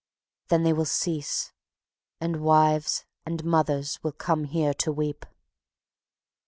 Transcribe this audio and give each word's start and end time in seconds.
Then 0.47 0.63
they 0.63 0.73
will 0.73 0.85
cease, 0.85 1.53
and 2.19 2.41
wives 2.41 3.05
and 3.23 3.45
mothers 3.45 3.99
will 4.01 4.13
come 4.13 4.45
here 4.45 4.73
to 4.73 4.91
weep. 4.91 5.27